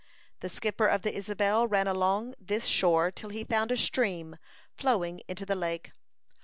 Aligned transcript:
The 0.39 0.49
skipper 0.49 0.87
of 0.87 1.03
the 1.03 1.13
Isabel 1.15 1.67
ran 1.67 1.85
along 1.87 2.33
this 2.39 2.65
shore 2.65 3.11
till 3.11 3.29
he 3.29 3.43
found 3.43 3.71
a 3.71 3.77
stream 3.77 4.37
flowing 4.75 5.21
into 5.27 5.45
the 5.45 5.53
lake. 5.53 5.91